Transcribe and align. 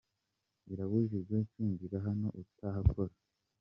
Birabujijwe 0.67 1.35
kwinjira 1.49 1.97
hano 2.05 2.27
utahakora. 2.41 3.13